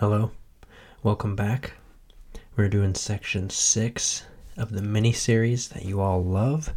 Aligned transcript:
Hello, 0.00 0.32
welcome 1.04 1.36
back. 1.36 1.74
We're 2.56 2.68
doing 2.68 2.96
section 2.96 3.48
six 3.48 4.24
of 4.56 4.72
the 4.72 4.82
mini 4.82 5.12
series 5.12 5.68
that 5.68 5.84
you 5.84 6.00
all 6.00 6.20
love 6.20 6.74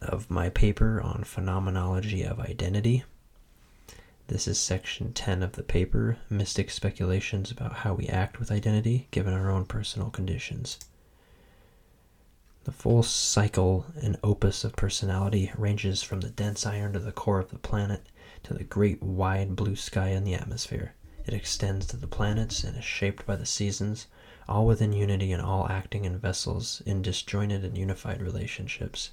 of 0.00 0.30
my 0.30 0.48
paper 0.48 0.98
on 1.02 1.24
phenomenology 1.24 2.22
of 2.22 2.40
identity. 2.40 3.04
This 4.28 4.48
is 4.48 4.58
section 4.58 5.12
10 5.12 5.42
of 5.42 5.52
the 5.52 5.62
paper 5.62 6.16
Mystic 6.30 6.70
Speculations 6.70 7.50
about 7.50 7.74
how 7.74 7.92
we 7.92 8.08
act 8.08 8.40
with 8.40 8.50
identity 8.50 9.08
given 9.10 9.34
our 9.34 9.50
own 9.50 9.66
personal 9.66 10.08
conditions. 10.08 10.78
The 12.64 12.72
full 12.72 13.02
cycle 13.02 13.84
and 14.02 14.16
opus 14.24 14.64
of 14.64 14.74
personality 14.74 15.52
ranges 15.58 16.02
from 16.02 16.22
the 16.22 16.30
dense 16.30 16.64
iron 16.64 16.94
to 16.94 16.98
the 16.98 17.12
core 17.12 17.40
of 17.40 17.50
the 17.50 17.58
planet 17.58 18.06
to 18.44 18.54
the 18.54 18.64
great 18.64 19.02
wide 19.02 19.54
blue 19.54 19.76
sky 19.76 20.08
in 20.08 20.24
the 20.24 20.32
atmosphere. 20.32 20.94
It 21.24 21.34
extends 21.34 21.86
to 21.86 21.96
the 21.96 22.08
planets 22.08 22.64
and 22.64 22.76
is 22.76 22.84
shaped 22.84 23.24
by 23.26 23.36
the 23.36 23.46
seasons, 23.46 24.08
all 24.48 24.66
within 24.66 24.92
unity 24.92 25.30
and 25.30 25.40
all 25.40 25.68
acting 25.68 26.04
in 26.04 26.18
vessels 26.18 26.82
in 26.84 27.00
disjointed 27.00 27.64
and 27.64 27.78
unified 27.78 28.20
relationships. 28.20 29.10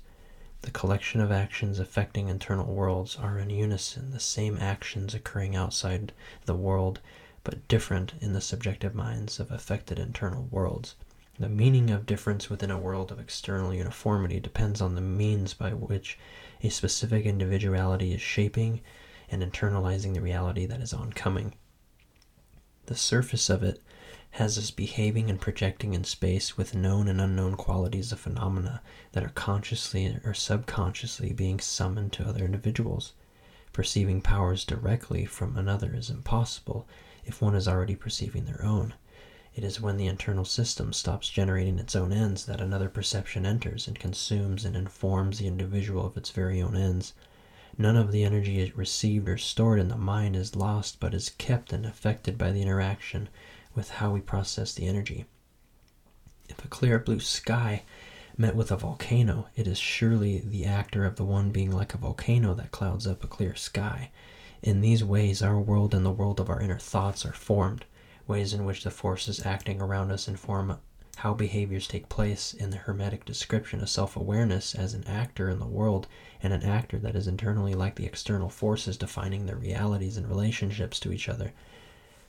The 0.62 0.72
collection 0.72 1.22
of 1.22 1.32
actions 1.32 1.80
affecting 1.80 2.28
internal 2.28 2.74
worlds 2.74 3.16
are 3.16 3.38
in 3.38 3.52
unison, 3.52 4.10
the 4.10 4.20
same 4.20 4.58
actions 4.58 5.14
occurring 5.14 5.56
outside 5.56 6.12
the 6.46 6.56
world, 6.56 7.00
but 7.44 7.68
different 7.68 8.14
in 8.20 8.34
the 8.34 8.42
subjective 8.42 8.96
minds 8.96 9.40
of 9.40 9.52
affected 9.52 10.00
internal 10.00 10.48
worlds. 10.50 10.96
The 11.40 11.48
meaning 11.48 11.92
of 11.92 12.08
difference 12.08 12.50
within 12.50 12.72
a 12.72 12.80
world 12.80 13.12
of 13.12 13.20
external 13.20 13.72
uniformity 13.72 14.40
depends 14.40 14.82
on 14.82 14.96
the 14.96 15.02
means 15.02 15.54
by 15.54 15.74
which 15.74 16.18
a 16.64 16.70
specific 16.70 17.26
individuality 17.26 18.14
is 18.14 18.22
shaping 18.22 18.82
and 19.30 19.44
internalizing 19.44 20.16
the 20.16 20.22
reality 20.22 20.66
that 20.66 20.82
is 20.82 20.92
oncoming. 20.92 21.54
The 22.90 22.96
surface 22.96 23.52
of 23.52 23.62
it 23.62 23.84
has 24.32 24.58
us 24.58 24.72
behaving 24.72 25.30
and 25.30 25.40
projecting 25.40 25.94
in 25.94 26.04
space 26.04 26.58
with 26.58 26.74
known 26.74 27.08
and 27.08 27.22
unknown 27.22 27.54
qualities 27.54 28.12
of 28.12 28.20
phenomena 28.20 28.82
that 29.12 29.24
are 29.24 29.30
consciously 29.30 30.08
or 30.26 30.34
subconsciously 30.34 31.32
being 31.32 31.60
summoned 31.60 32.14
to 32.14 32.28
other 32.28 32.44
individuals. 32.44 33.14
Perceiving 33.74 34.22
powers 34.22 34.66
directly 34.66 35.24
from 35.24 35.56
another 35.56 35.94
is 35.94 36.10
impossible 36.10 36.88
if 37.26 37.44
one 37.44 37.54
is 37.54 37.68
already 37.68 37.96
perceiving 37.96 38.46
their 38.46 38.66
own. 38.66 38.96
It 39.54 39.64
is 39.64 39.80
when 39.80 39.98
the 39.98 40.08
internal 40.08 40.44
system 40.44 40.92
stops 40.92 41.30
generating 41.30 41.78
its 41.78 41.96
own 41.96 42.12
ends 42.12 42.46
that 42.46 42.60
another 42.60 42.90
perception 42.90 43.46
enters 43.46 43.88
and 43.88 44.00
consumes 44.00 44.66
and 44.66 44.76
informs 44.76 45.38
the 45.38 45.46
individual 45.46 46.08
of 46.08 46.18
its 46.18 46.32
very 46.32 46.60
own 46.60 46.76
ends. 46.76 47.14
None 47.78 47.96
of 47.96 48.12
the 48.12 48.24
energy 48.24 48.72
received 48.76 49.30
or 49.30 49.38
stored 49.38 49.80
in 49.80 49.88
the 49.88 49.98
mind 49.98 50.36
is 50.36 50.56
lost, 50.56 51.00
but 51.00 51.14
is 51.14 51.30
kept 51.38 51.72
and 51.72 51.86
affected 51.86 52.38
by 52.38 52.52
the 52.52 52.62
interaction 52.62 53.30
with 53.76 53.90
how 53.90 54.12
we 54.12 54.22
process 54.22 54.74
the 54.74 54.88
energy. 54.88 55.26
If 56.50 56.64
a 56.66 56.68
clear 56.68 57.00
blue 57.00 57.20
sky 57.20 57.84
met 58.38 58.56
with 58.56 58.72
a 58.72 58.78
volcano, 58.78 59.48
it 59.56 59.68
is 59.68 59.78
surely 59.78 60.40
the 60.40 60.66
actor 60.66 61.06
of 61.06 61.16
the 61.16 61.26
one 61.26 61.52
being 61.52 61.72
like 61.72 61.94
a 61.94 61.98
volcano 61.98 62.54
that 62.56 62.72
clouds 62.72 63.06
up 63.06 63.24
a 63.24 63.28
clear 63.28 63.56
sky. 63.56 64.12
In 64.62 64.82
these 64.82 65.04
ways, 65.04 65.42
our 65.42 65.60
world 65.60 65.94
and 65.94 66.06
the 66.06 66.12
world 66.12 66.40
of 66.40 66.50
our 66.50 66.62
inner 66.62 66.80
thoughts 66.80 67.26
are 67.26 67.34
formed, 67.34 67.86
ways 68.28 68.54
in 68.54 68.66
which 68.66 68.84
the 68.84 68.92
forces 68.92 69.46
acting 69.46 69.82
around 69.82 70.12
us 70.12 70.28
inform 70.28 70.80
how 71.20 71.34
behaviors 71.34 71.86
take 71.86 72.08
place 72.08 72.54
in 72.54 72.70
the 72.70 72.78
Hermetic 72.78 73.26
description 73.26 73.82
of 73.82 73.90
self 73.90 74.16
awareness 74.16 74.74
as 74.74 74.94
an 74.94 75.06
actor 75.06 75.50
in 75.50 75.60
the 75.60 75.66
world 75.66 76.08
and 76.42 76.54
an 76.54 76.64
actor 76.64 76.98
that 76.98 77.14
is 77.14 77.28
internally 77.28 77.74
like 77.74 77.96
the 77.96 78.06
external 78.06 78.48
forces 78.48 78.96
defining 78.96 79.46
their 79.46 79.58
realities 79.58 80.16
and 80.16 80.30
relationships 80.30 80.98
to 81.02 81.12
each 81.12 81.28
other. 81.28 81.52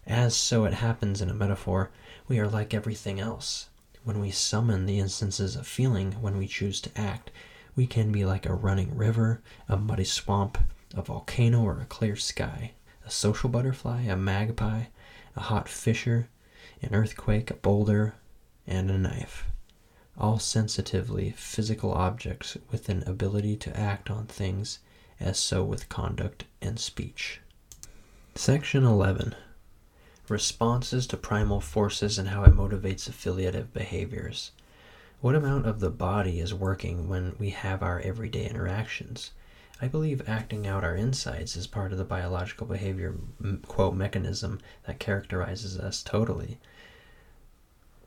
As 0.08 0.34
so 0.34 0.64
it 0.64 0.74
happens 0.74 1.22
in 1.22 1.30
a 1.30 1.34
metaphor, 1.34 1.92
we 2.26 2.40
are 2.40 2.48
like 2.48 2.74
everything 2.74 3.20
else. 3.20 3.68
When 4.02 4.18
we 4.18 4.32
summon 4.32 4.86
the 4.86 4.98
instances 4.98 5.54
of 5.54 5.68
feeling 5.68 6.20
when 6.20 6.36
we 6.36 6.48
choose 6.48 6.80
to 6.80 7.00
act, 7.00 7.30
we 7.76 7.86
can 7.86 8.10
be 8.10 8.24
like 8.24 8.44
a 8.44 8.54
running 8.54 8.96
river, 8.96 9.40
a 9.68 9.76
muddy 9.76 10.02
swamp, 10.02 10.58
a 10.96 11.02
volcano, 11.02 11.62
or 11.62 11.80
a 11.80 11.84
clear 11.84 12.16
sky, 12.16 12.72
a 13.06 13.10
social 13.10 13.50
butterfly, 13.50 14.02
a 14.02 14.16
magpie, 14.16 14.86
a 15.36 15.40
hot 15.42 15.68
fissure, 15.68 16.28
an 16.82 16.92
earthquake, 16.92 17.52
a 17.52 17.54
boulder, 17.54 18.14
and 18.70 18.90
a 18.90 18.96
knife, 18.96 19.44
all 20.16 20.38
sensitively 20.38 21.32
physical 21.32 21.92
objects 21.92 22.56
with 22.70 22.88
an 22.88 23.02
ability 23.02 23.56
to 23.56 23.76
act 23.76 24.08
on 24.08 24.26
things, 24.26 24.78
as 25.18 25.38
so 25.38 25.62
with 25.64 25.88
conduct 25.88 26.44
and 26.62 26.78
speech. 26.78 27.40
Section 28.36 28.84
11 28.84 29.34
Responses 30.28 31.08
to 31.08 31.16
primal 31.16 31.60
forces 31.60 32.16
and 32.16 32.28
how 32.28 32.44
it 32.44 32.54
motivates 32.54 33.08
affiliative 33.08 33.74
behaviors. 33.74 34.52
What 35.20 35.34
amount 35.34 35.66
of 35.66 35.80
the 35.80 35.90
body 35.90 36.38
is 36.38 36.54
working 36.54 37.08
when 37.08 37.34
we 37.38 37.50
have 37.50 37.82
our 37.82 37.98
everyday 38.00 38.48
interactions? 38.48 39.32
I 39.82 39.88
believe 39.88 40.28
acting 40.28 40.66
out 40.66 40.84
our 40.84 40.94
insides 40.94 41.56
is 41.56 41.66
part 41.66 41.90
of 41.90 41.98
the 41.98 42.04
biological 42.04 42.66
behavior, 42.66 43.16
quote, 43.66 43.94
mechanism 43.94 44.60
that 44.86 45.00
characterizes 45.00 45.76
us 45.76 46.02
totally. 46.02 46.60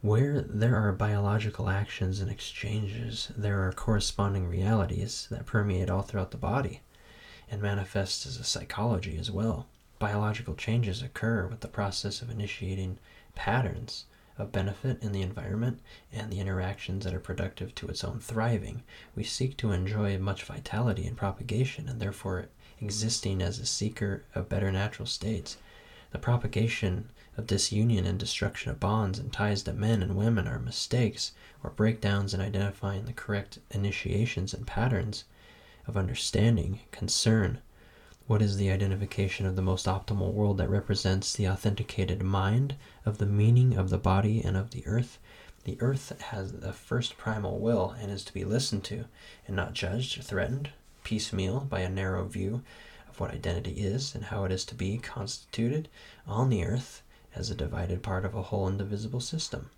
Where 0.04 0.42
there 0.42 0.76
are 0.76 0.92
biological 0.92 1.70
actions 1.70 2.20
and 2.20 2.30
exchanges, 2.30 3.32
there 3.38 3.66
are 3.66 3.72
corresponding 3.72 4.50
realities 4.50 5.30
that 5.32 5.46
permeate 5.46 5.90
all 5.90 6.02
throughout 6.02 6.32
the 6.32 6.38
body 6.38 6.82
and 7.50 7.62
manifest 7.62 8.26
as 8.26 8.36
a 8.36 8.44
psychology 8.44 9.16
as 9.18 9.32
well. 9.32 9.66
Biological 10.00 10.56
changes 10.56 11.02
occur 11.02 11.48
with 11.48 11.62
the 11.62 11.70
process 11.70 12.22
of 12.22 12.30
initiating 12.30 13.00
patterns 13.34 14.04
of 14.38 14.52
benefit 14.52 15.02
in 15.02 15.14
the 15.14 15.22
environment 15.22 15.80
and 16.12 16.30
the 16.30 16.42
interactions 16.42 17.06
that 17.06 17.14
are 17.14 17.20
productive 17.22 17.74
to 17.76 17.88
its 17.88 18.04
own 18.04 18.20
thriving. 18.20 18.84
We 19.16 19.24
seek 19.24 19.56
to 19.56 19.72
enjoy 19.72 20.18
much 20.18 20.44
vitality 20.44 21.08
and 21.08 21.16
propagation 21.16 21.88
and 21.88 22.02
therefore 22.02 22.50
existing 22.82 23.42
as 23.42 23.58
a 23.58 23.66
seeker 23.66 24.26
of 24.36 24.50
better 24.50 24.70
natural 24.70 25.06
states. 25.06 25.56
The 26.12 26.20
propagation 26.20 27.10
of 27.36 27.48
disunion 27.48 28.06
and 28.06 28.20
destruction 28.20 28.70
of 28.70 28.80
bonds 28.80 29.18
and 29.18 29.34
ties 29.34 29.64
to 29.64 29.74
men 29.74 30.04
and 30.04 30.16
women 30.16 30.48
are 30.48 30.60
mistakes 30.60 31.32
or 31.64 31.70
breakdowns 31.72 32.34
in 32.34 32.40
identifying 32.42 33.06
the 33.06 33.14
correct 33.14 33.58
initiations 33.72 34.54
and 34.54 34.68
patterns 34.68 35.24
of 35.88 35.98
understanding, 35.98 36.80
concern. 36.92 37.60
What 38.28 38.42
is 38.42 38.58
the 38.58 38.72
identification 38.72 39.46
of 39.46 39.56
the 39.56 39.62
most 39.62 39.86
optimal 39.86 40.32
world 40.32 40.58
that 40.60 40.70
represents 40.70 41.34
the 41.34 41.50
authenticated 41.50 42.22
mind 42.22 42.76
of 43.06 43.18
the 43.18 43.26
meaning 43.26 43.76
of 43.76 43.90
the 43.90 43.98
body 43.98 44.42
and 44.42 44.56
of 44.56 44.72
the 44.72 44.86
earth? 44.86 45.18
The 45.66 45.78
earth 45.82 46.20
has 46.22 46.52
the 46.52 46.72
first 46.72 47.18
primal 47.18 47.60
will 47.60 47.96
and 48.00 48.12
is 48.12 48.24
to 48.26 48.34
be 48.34 48.44
listened 48.44 48.84
to 48.86 49.06
and 49.48 49.56
not 49.56 49.74
judged 49.74 50.20
or 50.20 50.22
threatened 50.22 50.70
piecemeal 51.04 51.62
by 51.62 51.80
a 51.80 51.90
narrow 51.90 52.26
view 52.26 52.64
of 53.10 53.20
what 53.20 53.32
identity 53.32 53.72
is 53.72 54.16
and 54.16 54.26
how 54.26 54.46
it 54.46 54.52
is 54.52 54.66
to 54.66 54.76
be 54.76 54.98
constituted 54.98 55.90
on 56.28 56.50
the 56.50 56.64
earth 56.64 57.02
as 57.36 57.50
a 57.50 57.56
divided 57.56 58.04
part 58.04 58.26
of 58.26 58.36
a 58.36 58.44
whole 58.44 58.68
indivisible 58.68 59.20
system. 59.20 59.70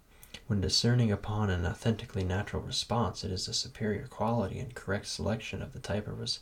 When 0.48 0.62
discerning 0.62 1.12
upon 1.12 1.50
an 1.50 1.66
authentically 1.66 2.24
natural 2.24 2.62
response, 2.62 3.24
it 3.24 3.32
is 3.32 3.48
a 3.48 3.54
superior 3.54 4.08
quality 4.08 4.60
and 4.60 4.76
correct 4.76 5.08
selection 5.08 5.62
of 5.62 5.74
the 5.74 5.80
type 5.80 6.08
of 6.08 6.20
res- 6.20 6.40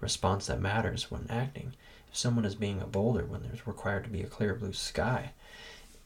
response 0.00 0.46
that 0.46 0.60
matters 0.60 1.10
when 1.10 1.26
acting. 1.28 1.74
If 2.08 2.16
someone 2.16 2.44
is 2.44 2.54
being 2.54 2.80
a 2.80 2.86
boulder 2.86 3.24
when 3.24 3.42
there's 3.42 3.66
required 3.66 4.04
to 4.04 4.10
be 4.10 4.22
a 4.22 4.26
clear 4.26 4.54
blue 4.54 4.72
sky, 4.72 5.32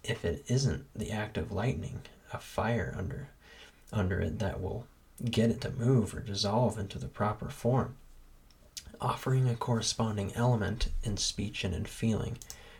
if 0.02 0.24
it 0.24 0.44
isn't 0.48 0.86
the 0.94 1.10
act 1.10 1.36
of 1.36 1.52
lightning, 1.52 2.00
a 2.32 2.38
fire 2.38 2.94
under 2.96 3.28
under 3.92 4.20
it 4.20 4.38
that 4.38 4.60
will 4.60 4.86
get 5.30 5.50
it 5.50 5.60
to 5.62 5.70
move 5.70 6.14
or 6.14 6.20
dissolve 6.20 6.78
into 6.78 6.98
the 6.98 7.08
proper 7.08 7.48
form, 7.48 7.96
offering 9.00 9.48
a 9.48 9.56
corresponding 9.56 10.32
element 10.34 10.88
in 11.02 11.16
speech 11.16 11.64
and 11.64 11.74
in 11.74 11.84
feeling 11.84 12.38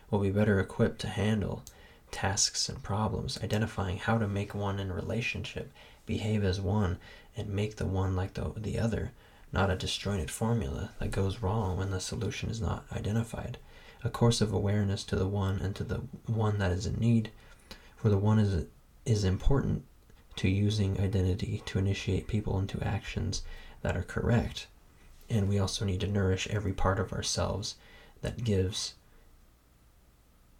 will 0.09 0.19
be 0.19 0.31
better 0.31 0.59
equipped 0.59 0.99
to 1.01 1.07
handle 1.07 1.63
tasks 2.11 2.69
and 2.69 2.81
problems, 2.81 3.37
identifying 3.43 3.97
how 3.97 4.17
to 4.17 4.27
make 4.27 4.55
one 4.55 4.79
in 4.79 4.91
relationship 4.91 5.71
behave 6.05 6.43
as 6.43 6.59
one 6.59 6.97
and 7.37 7.47
make 7.49 7.75
the 7.75 7.85
one 7.85 8.15
like 8.15 8.33
the, 8.33 8.51
the 8.57 8.79
other, 8.79 9.11
not 9.53 9.69
a 9.69 9.75
disjointed 9.75 10.31
formula 10.31 10.89
that 10.99 11.11
goes 11.11 11.41
wrong 11.41 11.77
when 11.77 11.91
the 11.91 11.99
solution 11.99 12.49
is 12.49 12.59
not 12.59 12.83
identified. 12.91 13.57
A 14.03 14.09
course 14.09 14.41
of 14.41 14.51
awareness 14.51 15.03
to 15.03 15.15
the 15.15 15.27
one 15.27 15.59
and 15.59 15.75
to 15.75 15.83
the 15.83 16.01
one 16.25 16.57
that 16.57 16.71
is 16.71 16.85
in 16.85 16.95
need, 16.95 17.29
for 17.95 18.09
the 18.09 18.17
one 18.17 18.39
is 18.39 18.65
is 19.05 19.23
important 19.23 19.83
to 20.35 20.49
using 20.49 20.99
identity 20.99 21.61
to 21.65 21.79
initiate 21.79 22.27
people 22.27 22.57
into 22.59 22.81
actions 22.83 23.43
that 23.81 23.97
are 23.97 24.03
correct. 24.03 24.67
And 25.29 25.49
we 25.49 25.59
also 25.59 25.85
need 25.85 25.99
to 26.01 26.07
nourish 26.07 26.47
every 26.47 26.73
part 26.73 26.99
of 26.99 27.11
ourselves 27.11 27.75
that 28.21 28.43
gives 28.43 28.93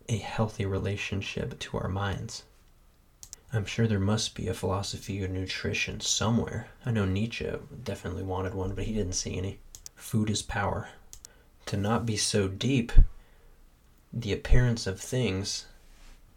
a 0.10 0.18
healthy 0.18 0.66
relationship 0.66 1.60
to 1.60 1.78
our 1.78 1.88
minds. 1.88 2.44
I'm 3.54 3.66
sure 3.66 3.86
there 3.86 4.00
must 4.00 4.34
be 4.34 4.48
a 4.48 4.56
philosophy 4.56 5.24
of 5.24 5.30
nutrition 5.30 6.00
somewhere. 6.00 6.68
I 6.84 6.90
know 6.90 7.06
Nietzsche 7.06 7.48
definitely 7.84 8.24
wanted 8.24 8.56
one, 8.56 8.74
but 8.74 8.86
he 8.86 8.94
didn't 8.94 9.14
see 9.14 9.38
any. 9.38 9.60
Food 9.96 10.32
is 10.32 10.42
power. 10.42 10.90
To 11.68 11.78
not 11.78 12.08
be 12.08 12.18
so 12.18 12.48
deep, 12.48 12.92
the 14.12 14.34
appearance 14.34 14.88
of 14.88 15.00
things 15.00 15.68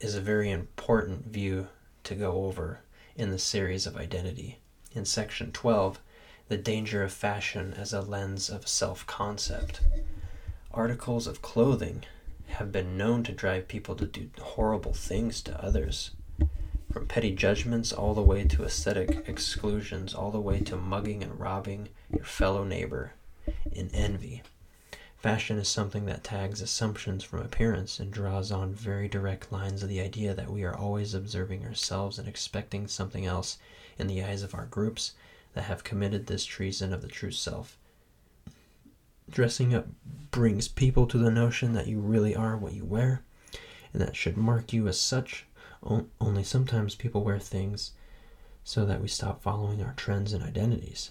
is 0.01 0.15
a 0.15 0.21
very 0.21 0.51
important 0.51 1.29
view 1.29 1.69
to 2.05 2.15
go 2.15 2.45
over 2.45 2.81
in 3.17 3.31
the 3.31 3.39
series 3.39 3.87
of 3.87 3.97
identity. 3.97 4.59
In 4.93 5.07
section 5.07 5.51
12, 5.51 5.99
the 6.49 6.59
danger 6.59 7.03
of 7.03 7.13
fashion 7.13 7.73
as 7.73 7.95
a 7.95 8.03
lens 8.03 8.51
of 8.51 8.69
self 8.69 9.07
concept. 9.07 9.81
Articles 10.73 11.27
of 11.27 11.41
clothing 11.41 12.05
have 12.53 12.73
been 12.73 12.97
known 12.97 13.23
to 13.25 13.33
drive 13.33 13.69
people 13.69 13.95
to 13.97 14.07
do 14.07 14.31
horrible 14.41 14.93
things 14.93 15.43
to 15.43 15.65
others. 15.65 16.11
From 16.93 17.07
petty 17.07 17.35
judgments 17.35 17.93
all 17.93 18.15
the 18.15 18.23
way 18.23 18.45
to 18.45 18.65
aesthetic 18.65 19.27
exclusions, 19.27 20.15
all 20.15 20.31
the 20.31 20.41
way 20.41 20.61
to 20.61 20.77
mugging 20.77 21.23
and 21.23 21.41
robbing 21.41 21.89
your 22.11 22.25
fellow 22.25 22.65
neighbor 22.65 23.15
in 23.71 23.89
envy. 23.95 24.43
Fashion 25.17 25.57
is 25.57 25.69
something 25.69 26.07
that 26.07 26.25
tags 26.25 26.61
assumptions 26.61 27.23
from 27.23 27.41
appearance 27.41 28.01
and 28.01 28.13
draws 28.13 28.51
on 28.51 28.75
very 28.75 29.09
direct 29.09 29.53
lines 29.53 29.83
of 29.83 29.89
the 29.89 30.01
idea 30.01 30.35
that 30.35 30.51
we 30.51 30.65
are 30.65 30.77
always 30.77 31.15
observing 31.15 31.65
ourselves 31.65 32.19
and 32.19 32.29
expecting 32.29 32.89
something 32.89 33.25
else 33.25 33.57
in 33.99 34.09
the 34.09 34.23
eyes 34.23 34.43
of 34.43 34.55
our 34.55 34.67
groups 34.67 35.13
that 35.55 35.65
have 35.65 35.85
committed 35.85 36.27
this 36.27 36.45
treason 36.45 36.93
of 36.93 37.03
the 37.03 37.09
true 37.09 37.31
self. 37.31 37.79
Dressing 39.31 39.75
up 39.75 39.87
brings 40.31 40.69
people 40.69 41.07
to 41.07 41.19
the 41.19 41.31
notion 41.31 41.73
that 41.73 41.87
you 41.87 42.01
really 42.01 42.35
are 42.35 42.57
what 42.57 42.75
you 42.75 42.85
wear, 42.85 43.23
and 43.93 44.03
that 44.03 44.17
should 44.17 44.37
mark 44.37 44.73
you 44.73 44.89
as 44.89 45.01
such. 45.01 45.47
Only 46.21 46.45
sometimes 46.45 46.95
people 46.95 47.25
wear 47.25 47.39
things 47.39 47.93
so 48.65 48.85
that 48.85 49.01
we 49.01 49.09
stop 49.09 49.43
following 49.43 49.83
our 49.83 49.95
trends 49.95 50.33
and 50.33 50.43
identities. 50.45 51.11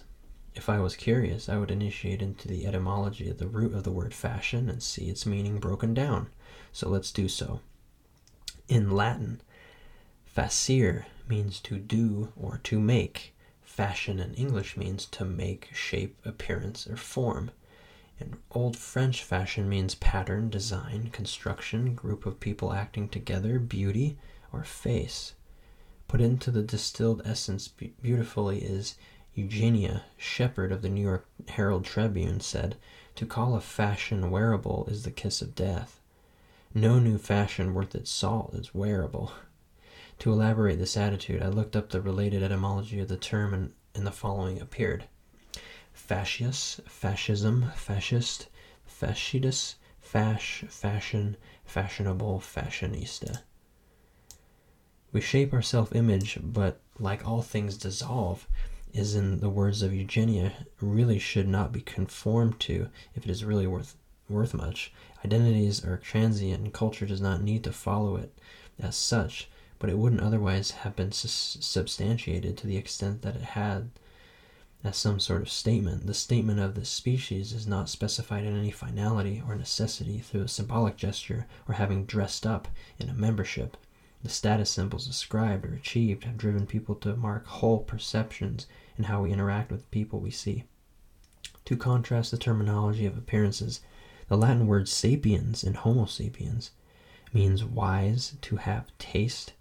If 0.54 0.68
I 0.68 0.80
was 0.80 0.96
curious, 0.96 1.48
I 1.48 1.56
would 1.56 1.70
initiate 1.70 2.22
into 2.22 2.48
the 2.48 2.66
etymology 2.66 3.28
of 3.30 3.38
the 3.38 3.48
root 3.48 3.74
of 3.74 3.84
the 3.84 3.90
word 3.90 4.14
fashion 4.14 4.68
and 4.68 4.82
see 4.82 5.08
its 5.08 5.26
meaning 5.26 5.58
broken 5.58 5.94
down. 5.94 6.28
So 6.72 6.88
let's 6.88 7.10
do 7.10 7.28
so. 7.28 7.60
In 8.68 8.90
Latin, 8.90 9.40
facere 10.24 11.04
means 11.28 11.60
to 11.60 11.78
do 11.78 12.32
or 12.36 12.60
to 12.64 12.78
make. 12.78 13.34
Fashion 13.62 14.20
in 14.20 14.34
English 14.34 14.76
means 14.76 15.06
to 15.06 15.24
make, 15.24 15.70
shape, 15.72 16.18
appearance, 16.24 16.86
or 16.86 16.96
form. 16.96 17.50
Old 18.50 18.76
French, 18.76 19.24
fashion 19.24 19.68
means 19.68 19.94
pattern, 19.94 20.50
design, 20.50 21.08
construction, 21.10 21.94
group 21.94 22.26
of 22.26 22.40
people 22.40 22.72
acting 22.72 23.08
together, 23.08 23.58
beauty, 23.58 24.18
or 24.52 24.64
face. 24.64 25.34
Put 26.08 26.20
into 26.20 26.50
the 26.50 26.62
distilled 26.62 27.22
essence 27.24 27.68
beautifully 27.68 28.58
is 28.58 28.96
Eugenia 29.34 30.04
Sheppard 30.18 30.70
of 30.72 30.82
the 30.82 30.88
New 30.88 31.00
York 31.00 31.26
Herald 31.48 31.84
Tribune 31.84 32.40
said, 32.40 32.76
To 33.16 33.24
call 33.24 33.54
a 33.54 33.60
fashion 33.60 34.30
wearable 34.30 34.86
is 34.90 35.04
the 35.04 35.10
kiss 35.10 35.40
of 35.40 35.54
death. 35.54 36.00
No 36.74 36.98
new 36.98 37.18
fashion 37.18 37.72
worth 37.72 37.94
its 37.94 38.10
salt 38.10 38.54
is 38.54 38.74
wearable. 38.74 39.32
To 40.18 40.32
elaborate 40.32 40.78
this 40.78 40.96
attitude, 40.96 41.42
I 41.42 41.48
looked 41.48 41.74
up 41.76 41.88
the 41.90 42.00
related 42.00 42.42
etymology 42.42 43.00
of 43.00 43.08
the 43.08 43.16
term, 43.16 43.54
and, 43.54 43.72
and 43.94 44.06
the 44.06 44.12
following 44.12 44.60
appeared 44.60 45.04
fascius, 45.94 46.80
fascism, 46.88 47.70
fascist, 47.74 48.48
fascitus, 48.86 49.76
fash, 50.00 50.64
fashion, 50.68 51.36
fashionable, 51.64 52.40
fashionista. 52.40 53.42
We 55.12 55.20
shape 55.20 55.52
our 55.52 55.62
self 55.62 55.94
image, 55.94 56.38
but 56.42 56.80
like 56.98 57.26
all 57.26 57.42
things 57.42 57.76
dissolve, 57.76 58.48
is 58.92 59.14
in 59.14 59.40
the 59.40 59.48
words 59.48 59.82
of 59.82 59.94
Eugenia 59.94 60.66
really 60.80 61.18
should 61.18 61.48
not 61.48 61.72
be 61.72 61.80
conformed 61.80 62.60
to 62.60 62.88
if 63.14 63.24
it 63.24 63.30
is 63.30 63.44
really 63.44 63.66
worth 63.66 63.96
worth 64.28 64.54
much. 64.54 64.92
Identities 65.24 65.84
are 65.84 65.96
transient 65.96 66.62
and 66.62 66.72
culture 66.72 67.06
does 67.06 67.20
not 67.20 67.42
need 67.42 67.64
to 67.64 67.72
follow 67.72 68.16
it 68.16 68.38
as 68.78 68.96
such, 68.96 69.48
but 69.78 69.90
it 69.90 69.98
wouldn't 69.98 70.22
otherwise 70.22 70.70
have 70.70 70.96
been 70.96 71.12
substantiated 71.12 72.56
to 72.56 72.66
the 72.66 72.76
extent 72.76 73.22
that 73.22 73.36
it 73.36 73.42
had 73.42 73.90
as 74.84 74.96
some 74.96 75.20
sort 75.20 75.42
of 75.42 75.50
statement. 75.50 76.06
The 76.06 76.14
statement 76.14 76.58
of 76.58 76.74
the 76.74 76.84
species 76.84 77.52
is 77.52 77.66
not 77.66 77.88
specified 77.88 78.44
in 78.44 78.56
any 78.56 78.70
finality 78.70 79.42
or 79.46 79.54
necessity 79.54 80.18
through 80.18 80.42
a 80.42 80.48
symbolic 80.48 80.96
gesture 80.96 81.46
or 81.68 81.74
having 81.74 82.04
dressed 82.04 82.46
up 82.46 82.68
in 82.98 83.08
a 83.08 83.14
membership. 83.14 83.76
The 84.22 84.28
status 84.28 84.70
symbols 84.70 85.08
ascribed 85.08 85.64
or 85.64 85.74
achieved 85.74 86.24
have 86.24 86.36
driven 86.36 86.66
people 86.66 86.94
to 86.96 87.16
mark 87.16 87.46
whole 87.46 87.80
perceptions 87.80 88.66
in 88.96 89.04
how 89.04 89.22
we 89.22 89.32
interact 89.32 89.70
with 89.70 89.90
people 89.90 90.20
we 90.20 90.30
see. 90.30 90.64
To 91.66 91.76
contrast 91.76 92.30
the 92.30 92.38
terminology 92.38 93.06
of 93.06 93.16
appearances, 93.16 93.80
the 94.28 94.36
Latin 94.36 94.66
word 94.66 94.88
sapiens 94.88 95.62
in 95.62 95.74
Homo 95.74 96.06
sapiens 96.06 96.70
means 97.32 97.64
wise, 97.64 98.36
to 98.42 98.56
have 98.56 98.96
taste, 98.98 99.52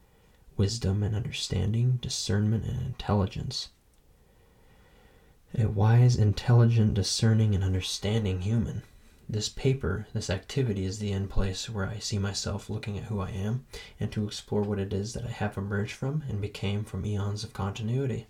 wisdom 0.57 1.03
and 1.03 1.15
understanding, 1.15 1.99
discernment 2.01 2.65
and 2.65 2.81
intelligence. 2.81 3.69
A 5.59 5.67
wise, 5.67 6.15
intelligent, 6.15 6.93
discerning, 6.93 7.53
and 7.53 7.61
understanding 7.61 8.39
human. 8.39 8.83
This 9.27 9.49
paper, 9.49 10.07
this 10.13 10.29
activity 10.29 10.85
is 10.85 10.99
the 10.99 11.11
end 11.11 11.29
place 11.29 11.69
where 11.69 11.85
I 11.85 11.99
see 11.99 12.17
myself 12.17 12.69
looking 12.69 12.97
at 12.97 13.05
who 13.05 13.19
I 13.19 13.31
am 13.31 13.65
and 13.99 14.09
to 14.13 14.25
explore 14.25 14.61
what 14.61 14.79
it 14.79 14.93
is 14.93 15.11
that 15.11 15.25
I 15.25 15.31
have 15.31 15.57
emerged 15.57 15.91
from 15.93 16.23
and 16.29 16.39
became 16.39 16.85
from 16.85 17.05
eons 17.05 17.43
of 17.43 17.51
continuity. 17.51 18.27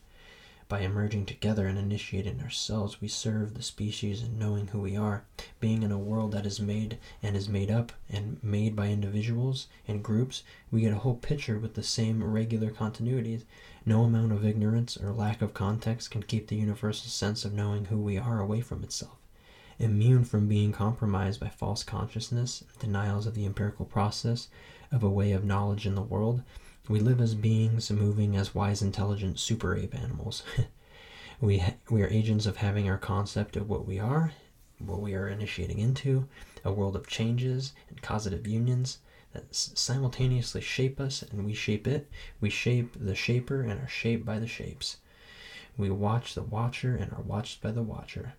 By 0.71 0.79
emerging 0.79 1.25
together 1.25 1.67
and 1.67 1.77
initiating 1.77 2.39
ourselves, 2.39 3.01
we 3.01 3.09
serve 3.09 3.55
the 3.55 3.61
species 3.61 4.23
in 4.23 4.39
knowing 4.39 4.67
who 4.67 4.79
we 4.79 4.95
are. 4.95 5.25
Being 5.59 5.83
in 5.83 5.91
a 5.91 5.99
world 5.99 6.31
that 6.31 6.45
is 6.45 6.61
made 6.61 6.97
and 7.21 7.35
is 7.35 7.49
made 7.49 7.69
up 7.69 7.91
and 8.09 8.41
made 8.41 8.73
by 8.73 8.87
individuals 8.87 9.67
and 9.85 10.01
groups, 10.01 10.43
we 10.71 10.79
get 10.79 10.93
a 10.93 10.99
whole 10.99 11.15
picture 11.15 11.59
with 11.59 11.73
the 11.73 11.83
same 11.83 12.23
regular 12.23 12.71
continuities. 12.71 13.43
No 13.85 14.03
amount 14.03 14.31
of 14.31 14.45
ignorance 14.45 14.95
or 14.95 15.11
lack 15.11 15.41
of 15.41 15.53
context 15.53 16.09
can 16.09 16.23
keep 16.23 16.47
the 16.47 16.55
universal 16.55 17.09
sense 17.09 17.43
of 17.43 17.51
knowing 17.51 17.83
who 17.83 17.97
we 17.97 18.17
are 18.17 18.39
away 18.39 18.61
from 18.61 18.81
itself 18.81 19.17
immune 19.77 20.23
from 20.23 20.47
being 20.47 20.71
compromised 20.71 21.41
by 21.41 21.49
false 21.49 21.83
consciousness, 21.83 22.63
denials 22.79 23.25
of 23.27 23.33
the 23.33 23.45
empirical 23.45 23.83
process 23.83 24.47
of 24.89 25.03
a 25.03 25.09
way 25.09 25.33
of 25.33 25.43
knowledge 25.43 25.85
in 25.85 25.95
the 25.95 26.01
world. 26.01 26.43
We 26.91 26.99
live 26.99 27.21
as 27.21 27.35
beings 27.35 27.89
moving 27.89 28.35
as 28.35 28.53
wise, 28.53 28.81
intelligent 28.81 29.39
super 29.39 29.77
ape 29.77 29.95
animals. 29.95 30.43
we, 31.39 31.59
ha- 31.59 31.75
we 31.89 32.01
are 32.01 32.09
agents 32.09 32.45
of 32.45 32.57
having 32.57 32.89
our 32.89 32.97
concept 32.97 33.55
of 33.55 33.69
what 33.69 33.87
we 33.87 33.97
are, 33.97 34.33
what 34.77 34.99
we 34.99 35.13
are 35.13 35.29
initiating 35.29 35.79
into, 35.79 36.27
a 36.65 36.73
world 36.73 36.97
of 36.97 37.07
changes 37.07 37.71
and 37.87 38.01
causative 38.01 38.45
unions 38.45 38.97
that 39.31 39.55
simultaneously 39.55 40.59
shape 40.59 40.99
us 40.99 41.21
and 41.21 41.45
we 41.45 41.53
shape 41.53 41.87
it. 41.87 42.11
We 42.41 42.49
shape 42.49 42.97
the 42.99 43.15
shaper 43.15 43.61
and 43.61 43.79
are 43.79 43.87
shaped 43.87 44.25
by 44.25 44.39
the 44.39 44.45
shapes. 44.45 44.97
We 45.77 45.89
watch 45.89 46.33
the 46.33 46.43
watcher 46.43 46.97
and 46.97 47.13
are 47.13 47.21
watched 47.21 47.61
by 47.61 47.71
the 47.71 47.83
watcher. 47.83 48.33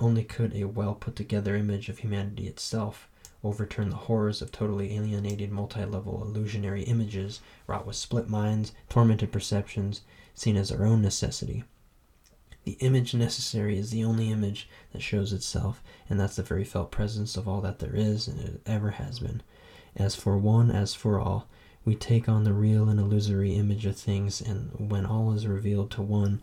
Only 0.00 0.24
could 0.24 0.52
a 0.56 0.64
well 0.64 0.96
put 0.96 1.14
together 1.14 1.54
image 1.54 1.88
of 1.88 1.98
humanity 1.98 2.48
itself 2.48 3.08
overturn 3.44 3.90
the 3.90 3.96
horrors 3.96 4.42
of 4.42 4.50
totally 4.50 4.96
alienated 4.96 5.52
multi 5.52 5.84
level 5.84 6.22
illusionary 6.22 6.82
images 6.82 7.40
wrought 7.66 7.86
with 7.86 7.94
split 7.94 8.28
minds, 8.28 8.72
tormented 8.88 9.30
perceptions, 9.30 10.00
seen 10.34 10.56
as 10.56 10.72
our 10.72 10.84
own 10.84 11.02
necessity. 11.02 11.62
The 12.64 12.78
image 12.80 13.14
necessary 13.14 13.76
is 13.78 13.90
the 13.90 14.02
only 14.02 14.30
image 14.30 14.68
that 14.92 15.02
shows 15.02 15.34
itself, 15.34 15.82
and 16.08 16.18
that's 16.18 16.36
the 16.36 16.42
very 16.42 16.64
felt 16.64 16.90
presence 16.90 17.36
of 17.36 17.46
all 17.46 17.60
that 17.60 17.78
there 17.78 17.94
is 17.94 18.26
and 18.26 18.40
it 18.40 18.62
ever 18.64 18.92
has 18.92 19.20
been. 19.20 19.42
As 19.94 20.16
for 20.16 20.38
one, 20.38 20.70
as 20.70 20.94
for 20.94 21.20
all, 21.20 21.46
we 21.84 21.94
take 21.94 22.28
on 22.28 22.44
the 22.44 22.54
real 22.54 22.88
and 22.88 22.98
illusory 22.98 23.54
image 23.54 23.84
of 23.84 23.96
things, 23.96 24.40
and 24.40 24.70
when 24.90 25.04
all 25.04 25.32
is 25.32 25.46
revealed 25.46 25.90
to 25.90 26.02
one, 26.02 26.40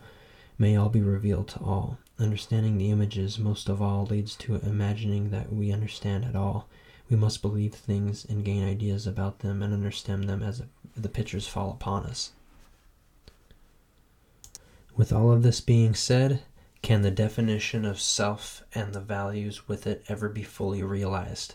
may 0.56 0.76
all 0.76 0.88
be 0.88 1.02
revealed 1.02 1.48
to 1.48 1.58
all. 1.58 1.98
Understanding 2.20 2.78
the 2.78 2.90
images 2.90 3.40
most 3.40 3.68
of 3.68 3.82
all 3.82 4.06
leads 4.06 4.36
to 4.36 4.54
imagining 4.56 5.30
that 5.30 5.52
we 5.52 5.72
understand 5.72 6.24
at 6.24 6.36
all. 6.36 6.68
We 7.12 7.18
must 7.18 7.42
believe 7.42 7.74
things 7.74 8.24
and 8.24 8.42
gain 8.42 8.66
ideas 8.66 9.06
about 9.06 9.40
them 9.40 9.62
and 9.62 9.74
understand 9.74 10.24
them 10.24 10.42
as 10.42 10.62
the 10.96 11.10
pictures 11.10 11.46
fall 11.46 11.70
upon 11.70 12.06
us. 12.06 12.32
With 14.96 15.12
all 15.12 15.30
of 15.30 15.42
this 15.42 15.60
being 15.60 15.94
said, 15.94 16.40
can 16.80 17.02
the 17.02 17.10
definition 17.10 17.84
of 17.84 18.00
self 18.00 18.64
and 18.74 18.94
the 18.94 19.00
values 19.00 19.68
with 19.68 19.86
it 19.86 20.02
ever 20.08 20.30
be 20.30 20.42
fully 20.42 20.82
realized? 20.82 21.54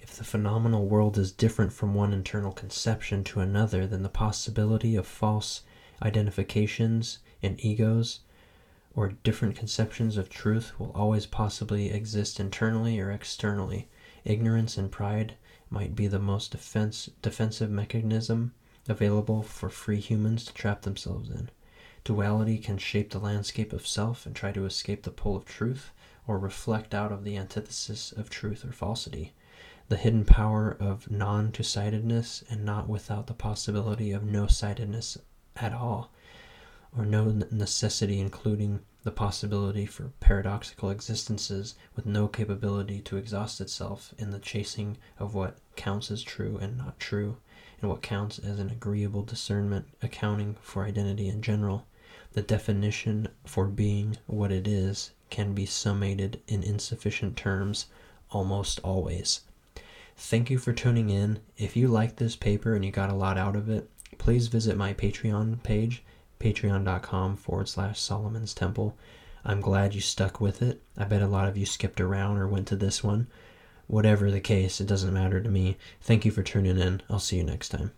If 0.00 0.16
the 0.16 0.22
phenomenal 0.22 0.86
world 0.86 1.18
is 1.18 1.32
different 1.32 1.72
from 1.72 1.94
one 1.94 2.12
internal 2.12 2.52
conception 2.52 3.24
to 3.24 3.40
another, 3.40 3.88
then 3.88 4.04
the 4.04 4.08
possibility 4.08 4.94
of 4.94 5.08
false 5.08 5.62
identifications 6.02 7.18
and 7.42 7.58
egos 7.64 8.20
or 8.94 9.08
different 9.24 9.56
conceptions 9.56 10.16
of 10.16 10.28
truth 10.28 10.78
will 10.78 10.92
always 10.94 11.26
possibly 11.26 11.90
exist 11.90 12.38
internally 12.38 13.00
or 13.00 13.10
externally. 13.10 13.88
Ignorance 14.24 14.78
and 14.78 14.90
pride 14.90 15.34
might 15.70 15.94
be 15.94 16.06
the 16.06 16.18
most 16.18 16.50
defense, 16.52 17.10
defensive 17.20 17.70
mechanism 17.70 18.54
available 18.88 19.42
for 19.42 19.68
free 19.68 20.00
humans 20.00 20.44
to 20.44 20.54
trap 20.54 20.82
themselves 20.82 21.30
in. 21.30 21.50
Duality 22.04 22.58
can 22.58 22.78
shape 22.78 23.10
the 23.10 23.18
landscape 23.18 23.72
of 23.72 23.86
self 23.86 24.26
and 24.26 24.34
try 24.34 24.52
to 24.52 24.66
escape 24.66 25.02
the 25.02 25.10
pull 25.10 25.36
of 25.36 25.44
truth, 25.44 25.90
or 26.26 26.38
reflect 26.38 26.94
out 26.94 27.12
of 27.12 27.24
the 27.24 27.36
antithesis 27.36 28.12
of 28.12 28.30
truth 28.30 28.64
or 28.64 28.72
falsity. 28.72 29.32
the 29.88 29.96
hidden 29.96 30.24
power 30.24 30.74
of 30.80 31.10
non 31.10 31.52
two 31.52 31.62
sidedness 31.62 32.42
and 32.48 32.64
not 32.64 32.88
without 32.88 33.26
the 33.26 33.34
possibility 33.34 34.12
of 34.12 34.24
no 34.24 34.46
sidedness 34.46 35.18
at 35.56 35.72
all, 35.74 36.10
or 36.96 37.04
no 37.04 37.24
necessity, 37.50 38.20
including 38.20 38.80
the 39.02 39.10
possibility 39.10 39.84
for 39.84 40.12
paradoxical 40.20 40.90
existences 40.90 41.74
with 41.94 42.06
no 42.06 42.26
capability 42.26 43.00
to 43.00 43.16
exhaust 43.16 43.60
itself 43.60 44.14
in 44.16 44.30
the 44.30 44.38
chasing 44.38 44.96
of 45.18 45.34
what 45.34 45.58
counts 45.76 46.10
as 46.10 46.22
true 46.22 46.56
and 46.56 46.78
not 46.78 46.98
true, 46.98 47.36
and 47.80 47.90
what 47.90 48.00
counts 48.00 48.38
as 48.38 48.58
an 48.58 48.70
agreeable 48.70 49.22
discernment 49.22 49.86
accounting 50.02 50.56
for 50.62 50.84
identity 50.84 51.28
in 51.28 51.42
general. 51.42 51.86
The 52.32 52.42
definition 52.42 53.28
for 53.44 53.66
being 53.66 54.16
what 54.26 54.50
it 54.50 54.66
is 54.66 55.10
can 55.30 55.52
be 55.52 55.66
summated 55.66 56.40
in 56.48 56.62
insufficient 56.62 57.36
terms 57.36 57.86
almost 58.30 58.80
always. 58.80 59.40
Thank 60.16 60.48
you 60.48 60.58
for 60.58 60.72
tuning 60.72 61.10
in. 61.10 61.40
If 61.56 61.76
you 61.76 61.88
like 61.88 62.16
this 62.16 62.36
paper 62.36 62.74
and 62.74 62.84
you 62.84 62.90
got 62.90 63.10
a 63.10 63.14
lot 63.14 63.36
out 63.36 63.56
of 63.56 63.68
it, 63.68 63.90
please 64.16 64.46
visit 64.46 64.76
my 64.76 64.94
Patreon 64.94 65.62
page 65.62 66.02
patreon.com 66.38 67.36
forward 67.36 67.68
slash 67.68 68.00
Solomon's 68.00 68.54
Temple. 68.54 68.96
I'm 69.44 69.60
glad 69.60 69.94
you 69.94 70.00
stuck 70.00 70.40
with 70.40 70.62
it. 70.62 70.82
I 70.96 71.04
bet 71.04 71.22
a 71.22 71.26
lot 71.26 71.48
of 71.48 71.56
you 71.56 71.66
skipped 71.66 72.00
around 72.00 72.38
or 72.38 72.48
went 72.48 72.66
to 72.68 72.76
this 72.76 73.04
one. 73.04 73.26
Whatever 73.86 74.30
the 74.30 74.40
case, 74.40 74.80
it 74.80 74.86
doesn't 74.86 75.12
matter 75.12 75.40
to 75.40 75.50
me. 75.50 75.76
Thank 76.00 76.24
you 76.24 76.30
for 76.30 76.42
tuning 76.42 76.78
in. 76.78 77.02
I'll 77.10 77.18
see 77.18 77.36
you 77.36 77.44
next 77.44 77.68
time. 77.68 77.92